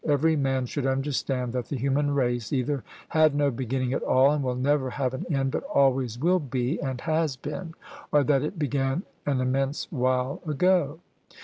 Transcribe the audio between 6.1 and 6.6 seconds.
will